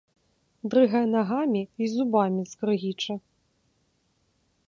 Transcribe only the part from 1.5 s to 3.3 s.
й зубамі скрыгіча.